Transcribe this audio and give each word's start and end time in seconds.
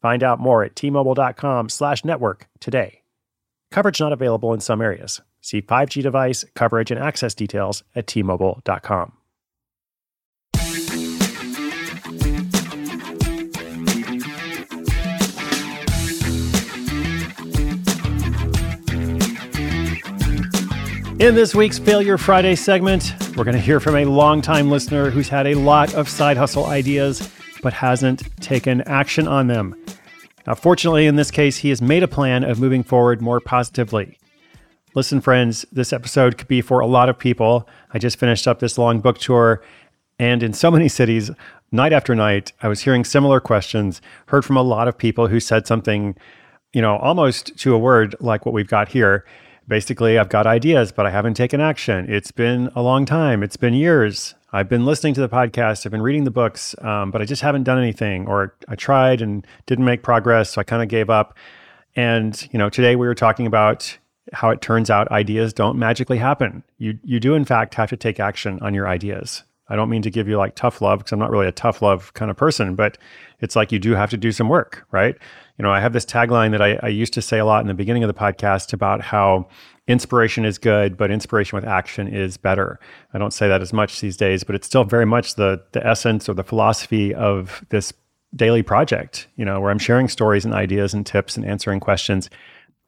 Find 0.00 0.22
out 0.22 0.40
more 0.40 0.64
at 0.64 0.74
tmobile.com 0.74 1.68
slash 1.68 2.04
network 2.04 2.48
today. 2.58 3.02
Coverage 3.70 4.00
not 4.00 4.12
available 4.12 4.52
in 4.52 4.60
some 4.60 4.80
areas. 4.80 5.20
See 5.40 5.62
5G 5.62 6.02
device 6.02 6.44
coverage 6.54 6.90
and 6.90 7.00
access 7.00 7.34
details 7.34 7.84
at 7.94 8.06
tmobile.com. 8.06 9.12
In 21.20 21.34
this 21.34 21.54
week's 21.54 21.78
Failure 21.78 22.16
Friday 22.16 22.56
segment, 22.56 23.12
we're 23.36 23.44
going 23.44 23.54
to 23.54 23.60
hear 23.60 23.78
from 23.78 23.94
a 23.94 24.06
longtime 24.06 24.70
listener 24.70 25.10
who's 25.10 25.28
had 25.28 25.46
a 25.46 25.54
lot 25.54 25.92
of 25.92 26.08
side 26.08 26.38
hustle 26.38 26.64
ideas 26.64 27.30
but 27.62 27.74
hasn't 27.74 28.22
taken 28.40 28.80
action 28.82 29.28
on 29.28 29.46
them. 29.46 29.74
Now, 30.46 30.54
fortunately, 30.54 31.06
in 31.06 31.16
this 31.16 31.30
case, 31.30 31.58
he 31.58 31.68
has 31.68 31.82
made 31.82 32.02
a 32.02 32.08
plan 32.08 32.44
of 32.44 32.60
moving 32.60 32.82
forward 32.82 33.20
more 33.20 33.40
positively. 33.40 34.18
Listen, 34.94 35.20
friends, 35.20 35.64
this 35.70 35.92
episode 35.92 36.38
could 36.38 36.48
be 36.48 36.60
for 36.60 36.80
a 36.80 36.86
lot 36.86 37.08
of 37.08 37.18
people. 37.18 37.68
I 37.92 37.98
just 37.98 38.18
finished 38.18 38.48
up 38.48 38.58
this 38.58 38.78
long 38.78 39.00
book 39.00 39.18
tour, 39.18 39.62
and 40.18 40.42
in 40.42 40.52
so 40.52 40.70
many 40.70 40.88
cities, 40.88 41.30
night 41.70 41.92
after 41.92 42.14
night, 42.14 42.52
I 42.62 42.68
was 42.68 42.80
hearing 42.82 43.04
similar 43.04 43.40
questions, 43.40 44.00
heard 44.26 44.44
from 44.44 44.56
a 44.56 44.62
lot 44.62 44.88
of 44.88 44.98
people 44.98 45.28
who 45.28 45.40
said 45.40 45.66
something, 45.66 46.16
you 46.72 46.82
know, 46.82 46.96
almost 46.96 47.56
to 47.58 47.74
a 47.74 47.78
word 47.78 48.16
like 48.20 48.44
what 48.44 48.52
we've 48.52 48.68
got 48.68 48.88
here 48.88 49.24
basically, 49.70 50.18
I've 50.18 50.28
got 50.28 50.46
ideas, 50.46 50.92
but 50.92 51.06
I 51.06 51.10
haven't 51.10 51.34
taken 51.34 51.60
action. 51.60 52.12
It's 52.12 52.32
been 52.32 52.70
a 52.74 52.82
long 52.82 53.06
time, 53.06 53.42
it's 53.42 53.56
been 53.56 53.72
years. 53.72 54.34
I've 54.52 54.68
been 54.68 54.84
listening 54.84 55.14
to 55.14 55.20
the 55.20 55.28
podcast, 55.28 55.86
I've 55.86 55.92
been 55.92 56.02
reading 56.02 56.24
the 56.24 56.30
books, 56.30 56.74
um, 56.82 57.10
but 57.10 57.22
I 57.22 57.24
just 57.24 57.42
haven't 57.42 57.62
done 57.62 57.78
anything, 57.78 58.26
or 58.26 58.54
I 58.68 58.74
tried 58.74 59.22
and 59.22 59.46
didn't 59.66 59.84
make 59.84 60.02
progress, 60.02 60.50
so 60.50 60.60
I 60.60 60.64
kind 60.64 60.82
of 60.82 60.88
gave 60.88 61.08
up. 61.08 61.36
And 61.94 62.48
you 62.52 62.58
know, 62.58 62.68
today 62.68 62.96
we 62.96 63.06
were 63.06 63.14
talking 63.14 63.46
about 63.46 63.96
how 64.32 64.50
it 64.50 64.60
turns 64.60 64.90
out 64.90 65.10
ideas 65.10 65.52
don't 65.52 65.78
magically 65.78 66.18
happen. 66.18 66.62
You 66.78 66.98
you 67.04 67.20
do 67.20 67.34
in 67.34 67.44
fact 67.44 67.74
have 67.74 67.90
to 67.90 67.96
take 67.96 68.20
action 68.20 68.58
on 68.60 68.74
your 68.74 68.88
ideas. 68.88 69.44
I 69.68 69.76
don't 69.76 69.88
mean 69.88 70.02
to 70.02 70.10
give 70.10 70.26
you 70.28 70.36
like 70.36 70.56
tough 70.56 70.82
love 70.82 70.98
because 70.98 71.12
I'm 71.12 71.20
not 71.20 71.30
really 71.30 71.46
a 71.46 71.52
tough 71.52 71.80
love 71.80 72.12
kind 72.14 72.30
of 72.30 72.36
person, 72.36 72.74
but 72.74 72.98
it's 73.40 73.54
like 73.54 73.70
you 73.70 73.78
do 73.78 73.92
have 73.92 74.10
to 74.10 74.16
do 74.16 74.32
some 74.32 74.48
work, 74.48 74.84
right? 74.90 75.16
You 75.60 75.64
know, 75.64 75.72
I 75.72 75.80
have 75.80 75.92
this 75.92 76.06
tagline 76.06 76.52
that 76.52 76.62
I, 76.62 76.78
I 76.82 76.88
used 76.88 77.12
to 77.12 77.20
say 77.20 77.38
a 77.38 77.44
lot 77.44 77.60
in 77.60 77.66
the 77.66 77.74
beginning 77.74 78.02
of 78.02 78.08
the 78.08 78.18
podcast 78.18 78.72
about 78.72 79.02
how 79.02 79.46
inspiration 79.86 80.46
is 80.46 80.56
good, 80.56 80.96
but 80.96 81.10
inspiration 81.10 81.54
with 81.54 81.66
action 81.66 82.08
is 82.08 82.38
better. 82.38 82.80
I 83.12 83.18
don't 83.18 83.34
say 83.34 83.46
that 83.46 83.60
as 83.60 83.70
much 83.70 84.00
these 84.00 84.16
days, 84.16 84.42
but 84.42 84.54
it's 84.54 84.66
still 84.66 84.84
very 84.84 85.04
much 85.04 85.34
the 85.34 85.62
the 85.72 85.86
essence 85.86 86.30
or 86.30 86.32
the 86.32 86.44
philosophy 86.44 87.12
of 87.14 87.62
this 87.68 87.92
daily 88.34 88.62
project, 88.62 89.28
you 89.36 89.44
know, 89.44 89.60
where 89.60 89.70
I'm 89.70 89.78
sharing 89.78 90.08
stories 90.08 90.46
and 90.46 90.54
ideas 90.54 90.94
and 90.94 91.04
tips 91.04 91.36
and 91.36 91.44
answering 91.44 91.78
questions. 91.78 92.30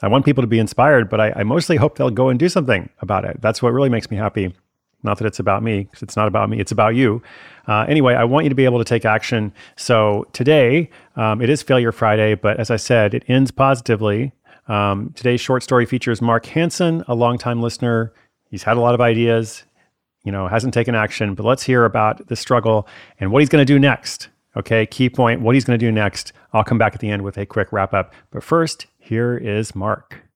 I 0.00 0.06
want 0.06 0.24
people 0.24 0.44
to 0.44 0.46
be 0.46 0.60
inspired, 0.60 1.10
but 1.10 1.20
I, 1.20 1.32
I 1.34 1.42
mostly 1.42 1.76
hope 1.76 1.98
they'll 1.98 2.10
go 2.10 2.28
and 2.28 2.38
do 2.38 2.48
something 2.48 2.88
about 3.00 3.24
it. 3.24 3.40
That's 3.40 3.60
what 3.60 3.72
really 3.72 3.88
makes 3.88 4.12
me 4.12 4.16
happy. 4.16 4.54
Not 5.02 5.18
that 5.18 5.26
it's 5.26 5.38
about 5.38 5.62
me, 5.62 5.84
because 5.84 6.02
it's 6.02 6.16
not 6.16 6.28
about 6.28 6.50
me, 6.50 6.60
it's 6.60 6.72
about 6.72 6.94
you. 6.94 7.22
Uh, 7.66 7.86
anyway, 7.88 8.14
I 8.14 8.24
want 8.24 8.44
you 8.44 8.48
to 8.48 8.54
be 8.54 8.64
able 8.64 8.78
to 8.78 8.84
take 8.84 9.04
action. 9.04 9.52
So 9.76 10.26
today, 10.32 10.90
um, 11.16 11.40
it 11.40 11.48
is 11.48 11.62
Failure 11.62 11.92
Friday, 11.92 12.34
but 12.34 12.58
as 12.58 12.70
I 12.70 12.76
said, 12.76 13.14
it 13.14 13.24
ends 13.28 13.50
positively. 13.50 14.32
Um, 14.68 15.12
today's 15.16 15.40
short 15.40 15.62
story 15.62 15.86
features 15.86 16.20
Mark 16.20 16.46
Hansen, 16.46 17.04
a 17.08 17.14
longtime 17.14 17.62
listener. 17.62 18.12
He's 18.50 18.62
had 18.62 18.76
a 18.76 18.80
lot 18.80 18.94
of 18.94 19.00
ideas, 19.00 19.64
you 20.24 20.32
know, 20.32 20.48
hasn't 20.48 20.74
taken 20.74 20.94
action, 20.94 21.34
but 21.34 21.44
let's 21.46 21.62
hear 21.62 21.84
about 21.84 22.26
the 22.28 22.36
struggle 22.36 22.86
and 23.18 23.32
what 23.32 23.40
he's 23.40 23.48
going 23.48 23.64
to 23.64 23.72
do 23.72 23.78
next. 23.78 24.28
Okay, 24.56 24.84
key 24.84 25.08
point 25.08 25.40
what 25.40 25.54
he's 25.54 25.64
going 25.64 25.78
to 25.78 25.86
do 25.86 25.92
next. 25.92 26.32
I'll 26.52 26.64
come 26.64 26.78
back 26.78 26.94
at 26.94 27.00
the 27.00 27.10
end 27.10 27.22
with 27.22 27.38
a 27.38 27.46
quick 27.46 27.72
wrap 27.72 27.94
up. 27.94 28.12
But 28.30 28.42
first, 28.42 28.86
here 28.98 29.36
is 29.36 29.74
Mark. 29.74 30.29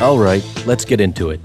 Alright, 0.00 0.44
let's 0.64 0.84
get 0.84 1.00
into 1.00 1.30
it. 1.30 1.40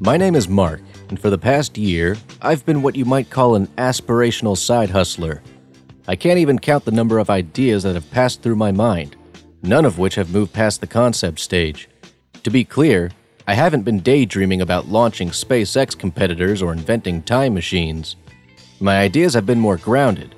My 0.00 0.18
name 0.18 0.34
is 0.34 0.50
Mark, 0.50 0.82
and 1.08 1.18
for 1.18 1.30
the 1.30 1.38
past 1.38 1.78
year, 1.78 2.18
I've 2.42 2.66
been 2.66 2.82
what 2.82 2.94
you 2.94 3.06
might 3.06 3.30
call 3.30 3.54
an 3.54 3.68
aspirational 3.78 4.54
side 4.54 4.90
hustler. 4.90 5.42
I 6.06 6.14
can't 6.14 6.38
even 6.38 6.58
count 6.58 6.84
the 6.84 6.90
number 6.90 7.18
of 7.18 7.30
ideas 7.30 7.84
that 7.84 7.94
have 7.94 8.10
passed 8.10 8.42
through 8.42 8.56
my 8.56 8.70
mind, 8.70 9.16
none 9.62 9.86
of 9.86 9.98
which 9.98 10.14
have 10.16 10.30
moved 10.30 10.52
past 10.52 10.82
the 10.82 10.86
concept 10.86 11.40
stage. 11.40 11.88
To 12.42 12.50
be 12.50 12.64
clear, 12.64 13.12
I 13.46 13.54
haven't 13.54 13.84
been 13.84 14.00
daydreaming 14.00 14.60
about 14.60 14.88
launching 14.88 15.30
SpaceX 15.30 15.98
competitors 15.98 16.60
or 16.60 16.74
inventing 16.74 17.22
time 17.22 17.54
machines. 17.54 18.16
My 18.78 18.98
ideas 18.98 19.32
have 19.32 19.46
been 19.46 19.58
more 19.58 19.78
grounded, 19.78 20.34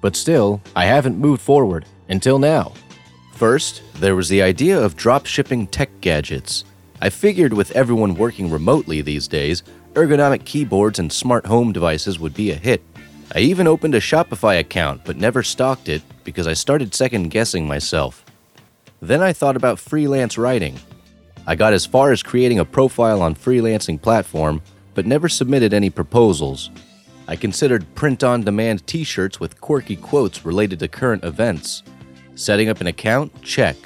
but 0.00 0.16
still, 0.16 0.62
I 0.74 0.86
haven't 0.86 1.18
moved 1.18 1.42
forward 1.42 1.84
until 2.08 2.38
now. 2.38 2.72
First, 3.34 3.82
there 3.96 4.16
was 4.16 4.30
the 4.30 4.40
idea 4.40 4.80
of 4.80 4.96
drop 4.96 5.26
shipping 5.26 5.66
tech 5.66 5.90
gadgets. 6.00 6.64
I 7.00 7.10
figured 7.10 7.52
with 7.52 7.72
everyone 7.72 8.14
working 8.14 8.50
remotely 8.50 9.00
these 9.00 9.28
days, 9.28 9.62
ergonomic 9.94 10.44
keyboards 10.44 10.98
and 10.98 11.12
smart 11.12 11.46
home 11.46 11.72
devices 11.72 12.18
would 12.18 12.34
be 12.34 12.50
a 12.50 12.56
hit. 12.56 12.82
I 13.34 13.40
even 13.40 13.66
opened 13.66 13.94
a 13.94 14.00
Shopify 14.00 14.58
account 14.60 15.04
but 15.04 15.16
never 15.16 15.42
stocked 15.42 15.88
it 15.88 16.02
because 16.24 16.46
I 16.46 16.52
started 16.52 16.94
second 16.94 17.30
guessing 17.30 17.66
myself. 17.66 18.24
Then 19.00 19.22
I 19.22 19.32
thought 19.32 19.56
about 19.56 19.78
freelance 19.78 20.38
writing. 20.38 20.78
I 21.46 21.56
got 21.56 21.72
as 21.72 21.84
far 21.84 22.12
as 22.12 22.22
creating 22.22 22.58
a 22.58 22.64
profile 22.64 23.22
on 23.22 23.34
freelancing 23.34 24.00
platform 24.00 24.62
but 24.94 25.06
never 25.06 25.28
submitted 25.28 25.74
any 25.74 25.90
proposals. 25.90 26.70
I 27.26 27.36
considered 27.36 27.92
print 27.94 28.22
on 28.22 28.42
demand 28.42 28.86
t 28.86 29.02
shirts 29.02 29.40
with 29.40 29.60
quirky 29.60 29.96
quotes 29.96 30.44
related 30.44 30.78
to 30.78 30.88
current 30.88 31.24
events. 31.24 31.82
Setting 32.34 32.68
up 32.68 32.80
an 32.80 32.86
account? 32.86 33.42
Check. 33.42 33.76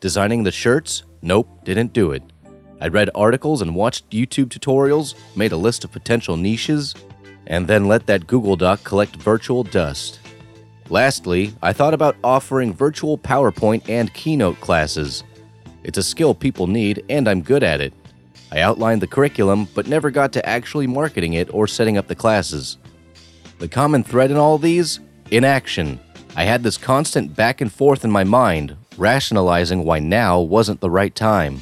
Designing 0.00 0.42
the 0.42 0.52
shirts? 0.52 1.04
Nope, 1.22 1.64
didn't 1.64 1.92
do 1.92 2.12
it. 2.12 2.22
I 2.80 2.88
read 2.88 3.10
articles 3.14 3.62
and 3.62 3.74
watched 3.74 4.10
YouTube 4.10 4.46
tutorials, 4.46 5.14
made 5.36 5.52
a 5.52 5.56
list 5.56 5.84
of 5.84 5.92
potential 5.92 6.36
niches, 6.36 6.94
and 7.46 7.66
then 7.66 7.88
let 7.88 8.06
that 8.06 8.26
Google 8.26 8.56
Doc 8.56 8.84
collect 8.84 9.16
virtual 9.16 9.62
dust. 9.62 10.20
Lastly, 10.90 11.54
I 11.62 11.72
thought 11.72 11.94
about 11.94 12.16
offering 12.22 12.72
virtual 12.72 13.16
PowerPoint 13.16 13.88
and 13.88 14.12
Keynote 14.12 14.60
classes. 14.60 15.24
It's 15.82 15.98
a 15.98 16.02
skill 16.02 16.34
people 16.34 16.66
need, 16.66 17.04
and 17.08 17.28
I'm 17.28 17.42
good 17.42 17.62
at 17.62 17.80
it. 17.80 17.92
I 18.52 18.60
outlined 18.60 19.02
the 19.02 19.06
curriculum, 19.06 19.66
but 19.74 19.86
never 19.86 20.10
got 20.10 20.32
to 20.34 20.48
actually 20.48 20.86
marketing 20.86 21.34
it 21.34 21.52
or 21.52 21.66
setting 21.66 21.98
up 21.98 22.06
the 22.06 22.14
classes. 22.14 22.78
The 23.58 23.68
common 23.68 24.04
thread 24.04 24.30
in 24.30 24.36
all 24.36 24.58
these? 24.58 25.00
Inaction. 25.30 26.00
I 26.36 26.44
had 26.44 26.62
this 26.62 26.76
constant 26.76 27.34
back 27.34 27.60
and 27.60 27.72
forth 27.72 28.04
in 28.04 28.10
my 28.10 28.24
mind, 28.24 28.76
rationalizing 28.98 29.84
why 29.84 30.00
now 30.00 30.40
wasn't 30.40 30.80
the 30.80 30.90
right 30.90 31.14
time. 31.14 31.60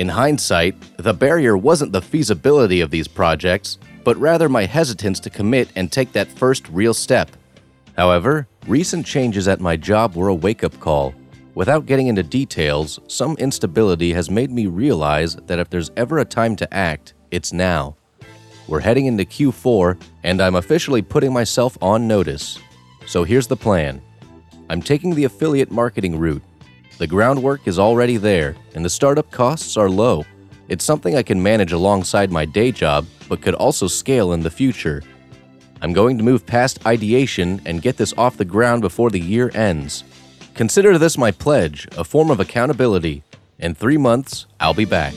In 0.00 0.08
hindsight, 0.08 0.76
the 0.96 1.12
barrier 1.12 1.58
wasn't 1.58 1.92
the 1.92 2.00
feasibility 2.00 2.80
of 2.80 2.90
these 2.90 3.06
projects, 3.06 3.76
but 4.02 4.16
rather 4.16 4.48
my 4.48 4.64
hesitance 4.64 5.20
to 5.20 5.28
commit 5.28 5.68
and 5.76 5.92
take 5.92 6.12
that 6.12 6.32
first 6.32 6.66
real 6.70 6.94
step. 6.94 7.30
However, 7.98 8.48
recent 8.66 9.04
changes 9.04 9.46
at 9.46 9.60
my 9.60 9.76
job 9.76 10.16
were 10.16 10.28
a 10.28 10.34
wake 10.34 10.64
up 10.64 10.80
call. 10.80 11.14
Without 11.54 11.84
getting 11.84 12.06
into 12.06 12.22
details, 12.22 12.98
some 13.08 13.36
instability 13.36 14.14
has 14.14 14.30
made 14.30 14.50
me 14.50 14.68
realize 14.68 15.36
that 15.36 15.58
if 15.58 15.68
there's 15.68 15.90
ever 15.98 16.20
a 16.20 16.24
time 16.24 16.56
to 16.56 16.74
act, 16.74 17.12
it's 17.30 17.52
now. 17.52 17.94
We're 18.68 18.80
heading 18.80 19.04
into 19.04 19.26
Q4, 19.26 20.00
and 20.22 20.40
I'm 20.40 20.54
officially 20.54 21.02
putting 21.02 21.34
myself 21.34 21.76
on 21.82 22.08
notice. 22.08 22.58
So 23.04 23.22
here's 23.22 23.48
the 23.48 23.54
plan 23.54 24.00
I'm 24.70 24.80
taking 24.80 25.14
the 25.14 25.24
affiliate 25.24 25.70
marketing 25.70 26.18
route. 26.18 26.42
The 27.00 27.06
groundwork 27.06 27.66
is 27.66 27.78
already 27.78 28.18
there, 28.18 28.54
and 28.74 28.84
the 28.84 28.90
startup 28.90 29.30
costs 29.30 29.78
are 29.78 29.88
low. 29.88 30.26
It's 30.68 30.84
something 30.84 31.16
I 31.16 31.22
can 31.22 31.42
manage 31.42 31.72
alongside 31.72 32.30
my 32.30 32.44
day 32.44 32.70
job, 32.72 33.06
but 33.26 33.40
could 33.40 33.54
also 33.54 33.86
scale 33.86 34.34
in 34.34 34.42
the 34.42 34.50
future. 34.50 35.02
I'm 35.80 35.94
going 35.94 36.18
to 36.18 36.24
move 36.24 36.44
past 36.44 36.84
ideation 36.86 37.62
and 37.64 37.80
get 37.80 37.96
this 37.96 38.12
off 38.18 38.36
the 38.36 38.44
ground 38.44 38.82
before 38.82 39.08
the 39.08 39.18
year 39.18 39.50
ends. 39.54 40.04
Consider 40.52 40.98
this 40.98 41.16
my 41.16 41.30
pledge, 41.30 41.88
a 41.96 42.04
form 42.04 42.30
of 42.30 42.38
accountability. 42.38 43.22
In 43.60 43.74
three 43.74 43.96
months, 43.96 44.44
I'll 44.60 44.74
be 44.74 44.84
back. 44.84 45.14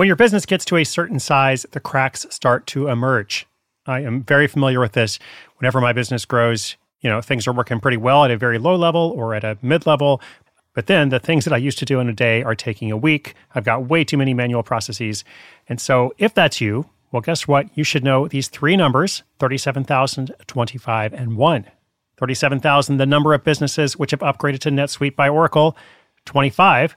When 0.00 0.06
your 0.06 0.16
business 0.16 0.46
gets 0.46 0.64
to 0.64 0.78
a 0.78 0.84
certain 0.84 1.20
size, 1.20 1.66
the 1.72 1.78
cracks 1.78 2.26
start 2.30 2.66
to 2.68 2.88
emerge. 2.88 3.46
I 3.84 4.00
am 4.00 4.22
very 4.22 4.46
familiar 4.46 4.80
with 4.80 4.92
this. 4.92 5.18
Whenever 5.58 5.78
my 5.78 5.92
business 5.92 6.24
grows, 6.24 6.76
you 7.02 7.10
know, 7.10 7.20
things 7.20 7.46
are 7.46 7.52
working 7.52 7.80
pretty 7.80 7.98
well 7.98 8.24
at 8.24 8.30
a 8.30 8.38
very 8.38 8.56
low 8.56 8.76
level 8.76 9.12
or 9.14 9.34
at 9.34 9.44
a 9.44 9.58
mid 9.60 9.84
level. 9.84 10.22
But 10.74 10.86
then 10.86 11.10
the 11.10 11.20
things 11.20 11.44
that 11.44 11.52
I 11.52 11.58
used 11.58 11.76
to 11.80 11.84
do 11.84 12.00
in 12.00 12.08
a 12.08 12.14
day 12.14 12.42
are 12.42 12.54
taking 12.54 12.90
a 12.90 12.96
week. 12.96 13.34
I've 13.54 13.64
got 13.64 13.90
way 13.90 14.02
too 14.02 14.16
many 14.16 14.32
manual 14.32 14.62
processes. 14.62 15.22
And 15.68 15.78
so 15.78 16.14
if 16.16 16.32
that's 16.32 16.62
you, 16.62 16.88
well, 17.12 17.20
guess 17.20 17.46
what? 17.46 17.66
You 17.76 17.84
should 17.84 18.02
know 18.02 18.26
these 18.26 18.48
three 18.48 18.76
numbers 18.76 19.22
37,000, 19.38 20.34
25, 20.46 21.12
and 21.12 21.36
1. 21.36 21.66
37,000, 22.16 22.96
the 22.96 23.04
number 23.04 23.34
of 23.34 23.44
businesses 23.44 23.98
which 23.98 24.12
have 24.12 24.20
upgraded 24.20 24.60
to 24.60 24.70
NetSuite 24.70 25.14
by 25.14 25.28
Oracle. 25.28 25.76
25, 26.24 26.96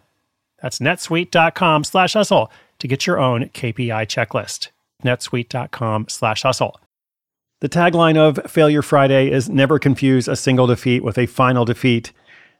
That's 0.61 0.79
netsuite.com 0.79 1.83
slash 1.83 2.13
hustle 2.13 2.51
to 2.79 2.87
get 2.87 3.07
your 3.07 3.19
own 3.19 3.45
KPI 3.49 4.05
checklist. 4.07 4.69
netsuite.com 5.03 6.05
slash 6.09 6.43
hustle. 6.43 6.79
The 7.61 7.69
tagline 7.69 8.17
of 8.17 8.39
Failure 8.49 8.81
Friday 8.81 9.29
is 9.29 9.49
never 9.49 9.77
confuse 9.77 10.27
a 10.27 10.35
single 10.35 10.65
defeat 10.67 11.03
with 11.03 11.17
a 11.17 11.27
final 11.27 11.63
defeat. 11.63 12.11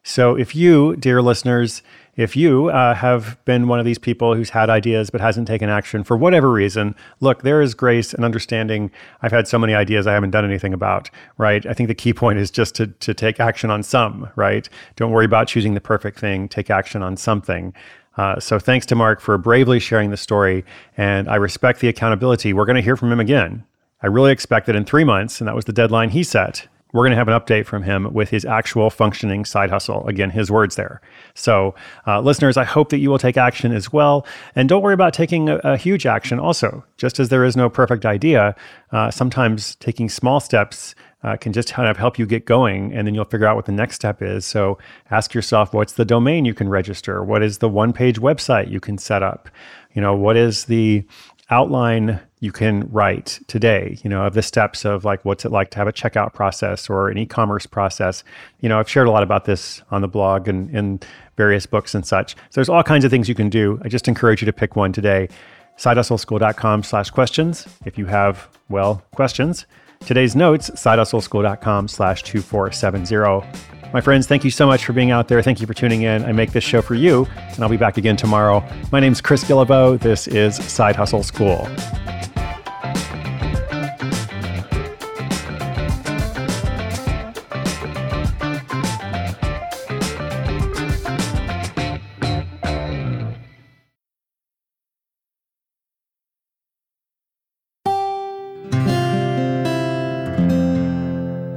So 0.03 0.35
if 0.35 0.55
you, 0.55 0.95
dear 0.95 1.21
listeners, 1.21 1.81
if 2.15 2.35
you 2.35 2.69
uh, 2.69 2.93
have 2.93 3.43
been 3.45 3.67
one 3.67 3.79
of 3.79 3.85
these 3.85 3.97
people 3.97 4.35
who's 4.35 4.49
had 4.49 4.69
ideas 4.69 5.09
but 5.09 5.21
hasn't 5.21 5.47
taken 5.47 5.69
action 5.69 6.03
for 6.03 6.17
whatever 6.17 6.51
reason, 6.51 6.95
look, 7.19 7.43
there 7.43 7.61
is 7.61 7.73
grace 7.73 8.13
and 8.13 8.25
understanding. 8.25 8.91
I've 9.21 9.31
had 9.31 9.47
so 9.47 9.57
many 9.57 9.73
ideas 9.73 10.07
I 10.07 10.13
haven't 10.13 10.31
done 10.31 10.45
anything 10.45 10.73
about, 10.73 11.09
right? 11.37 11.65
I 11.65 11.73
think 11.73 11.87
the 11.87 11.95
key 11.95 12.13
point 12.13 12.39
is 12.39 12.51
just 12.51 12.75
to, 12.75 12.87
to 12.87 13.13
take 13.13 13.39
action 13.39 13.69
on 13.69 13.83
some, 13.83 14.29
right? 14.35 14.67
Don't 14.95 15.11
worry 15.11 15.25
about 15.25 15.47
choosing 15.47 15.73
the 15.73 15.81
perfect 15.81 16.19
thing, 16.19 16.49
take 16.49 16.69
action 16.69 17.01
on 17.01 17.15
something. 17.15 17.73
Uh, 18.17 18.39
so 18.39 18.59
thanks 18.59 18.85
to 18.87 18.95
Mark 18.95 19.21
for 19.21 19.37
bravely 19.37 19.79
sharing 19.79 20.09
the 20.09 20.17
story, 20.17 20.65
and 20.97 21.29
I 21.29 21.35
respect 21.35 21.79
the 21.79 21.87
accountability. 21.87 22.51
We're 22.51 22.65
going 22.65 22.75
to 22.75 22.81
hear 22.81 22.97
from 22.97 23.11
him 23.11 23.21
again. 23.21 23.63
I 24.03 24.07
really 24.07 24.31
expect 24.31 24.65
that 24.65 24.75
in 24.75 24.83
three 24.83 25.03
months, 25.03 25.39
and 25.39 25.47
that 25.47 25.55
was 25.55 25.65
the 25.65 25.73
deadline 25.73 26.09
he 26.09 26.23
set, 26.23 26.67
we're 26.93 27.03
going 27.03 27.11
to 27.11 27.17
have 27.17 27.27
an 27.27 27.39
update 27.39 27.65
from 27.65 27.83
him 27.83 28.13
with 28.13 28.29
his 28.29 28.45
actual 28.45 28.89
functioning 28.89 29.45
side 29.45 29.69
hustle. 29.69 30.07
Again, 30.07 30.29
his 30.29 30.51
words 30.51 30.75
there. 30.75 31.01
So, 31.35 31.75
uh, 32.07 32.21
listeners, 32.21 32.57
I 32.57 32.63
hope 32.63 32.89
that 32.89 32.99
you 32.99 33.09
will 33.09 33.19
take 33.19 33.37
action 33.37 33.71
as 33.71 33.93
well. 33.93 34.25
And 34.55 34.67
don't 34.67 34.81
worry 34.81 34.93
about 34.93 35.13
taking 35.13 35.49
a, 35.49 35.57
a 35.63 35.77
huge 35.77 36.05
action 36.05 36.39
also. 36.39 36.83
Just 36.97 37.19
as 37.19 37.29
there 37.29 37.45
is 37.45 37.55
no 37.55 37.69
perfect 37.69 38.05
idea, 38.05 38.55
uh, 38.91 39.11
sometimes 39.11 39.75
taking 39.75 40.09
small 40.09 40.39
steps 40.39 40.95
uh, 41.23 41.37
can 41.37 41.53
just 41.53 41.71
kind 41.71 41.87
of 41.87 41.97
help 41.97 42.17
you 42.17 42.25
get 42.25 42.45
going 42.45 42.93
and 42.93 43.05
then 43.05 43.13
you'll 43.13 43.25
figure 43.25 43.45
out 43.45 43.55
what 43.55 43.65
the 43.65 43.71
next 43.71 43.95
step 43.95 44.21
is. 44.21 44.45
So 44.45 44.77
ask 45.11 45.33
yourself 45.33 45.73
what's 45.73 45.93
the 45.93 46.05
domain 46.05 46.45
you 46.45 46.53
can 46.53 46.67
register? 46.67 47.23
What 47.23 47.43
is 47.43 47.59
the 47.59 47.69
one 47.69 47.93
page 47.93 48.19
website 48.19 48.71
you 48.71 48.79
can 48.79 48.97
set 48.97 49.21
up? 49.21 49.49
You 49.93 50.01
know, 50.01 50.15
what 50.15 50.35
is 50.35 50.65
the 50.65 51.05
outline 51.51 52.19
you 52.39 52.51
can 52.51 52.89
write 52.91 53.39
today, 53.47 53.97
you 54.03 54.09
know, 54.09 54.25
of 54.25 54.33
the 54.33 54.41
steps 54.41 54.83
of 54.83 55.05
like 55.05 55.23
what's 55.23 55.45
it 55.45 55.51
like 55.51 55.69
to 55.71 55.77
have 55.77 55.87
a 55.87 55.93
checkout 55.93 56.33
process 56.33 56.89
or 56.89 57.09
an 57.09 57.17
e-commerce 57.17 57.67
process. 57.67 58.23
You 58.61 58.69
know, 58.69 58.79
I've 58.79 58.89
shared 58.89 59.07
a 59.07 59.11
lot 59.11 59.21
about 59.21 59.45
this 59.45 59.81
on 59.91 60.01
the 60.01 60.07
blog 60.07 60.47
and 60.47 60.73
in 60.75 60.99
various 61.37 61.65
books 61.65 61.93
and 61.93 62.05
such. 62.05 62.33
So 62.35 62.55
there's 62.55 62.69
all 62.69 62.83
kinds 62.83 63.05
of 63.05 63.11
things 63.11 63.29
you 63.29 63.35
can 63.35 63.49
do. 63.49 63.79
I 63.83 63.89
just 63.89 64.07
encourage 64.07 64.41
you 64.41 64.47
to 64.47 64.53
pick 64.53 64.75
one 64.75 64.91
today. 64.91 65.29
SideHustleSchool.com 65.77 66.83
slash 66.83 67.09
questions. 67.11 67.67
If 67.85 67.97
you 67.97 68.07
have, 68.07 68.47
well, 68.69 69.03
questions. 69.13 69.65
Today's 70.05 70.35
notes, 70.35 70.71
sidehustleschool.com 70.71 71.87
slash 71.87 72.23
2470. 72.23 73.80
My 73.93 73.99
friends, 73.99 74.25
thank 74.25 74.45
you 74.45 74.51
so 74.51 74.65
much 74.65 74.85
for 74.85 74.93
being 74.93 75.11
out 75.11 75.27
there. 75.27 75.41
Thank 75.41 75.59
you 75.59 75.67
for 75.67 75.73
tuning 75.73 76.03
in. 76.03 76.23
I 76.23 76.31
make 76.31 76.53
this 76.53 76.63
show 76.63 76.81
for 76.81 76.95
you, 76.95 77.27
and 77.35 77.59
I'll 77.59 77.69
be 77.69 77.75
back 77.75 77.97
again 77.97 78.15
tomorrow. 78.15 78.63
My 78.89 79.01
name's 79.01 79.19
Chris 79.19 79.43
Guillebeau. 79.43 79.99
This 79.99 80.29
is 80.29 80.55
Side 80.55 80.95
Hustle 80.95 81.23
School. 81.23 81.65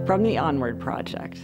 From 0.04 0.24
the 0.24 0.36
Onward 0.38 0.80
Project. 0.80 1.38